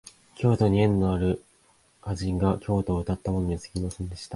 [0.35, 1.43] 京都に縁のある
[2.01, 4.29] 歌人が京都をうたったものにすぎませんでした